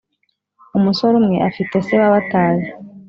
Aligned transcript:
Umusore 0.77 1.13
umwe 1.21 1.37
ufite 1.49 1.75
se 1.85 1.93
wabataye 2.01 2.65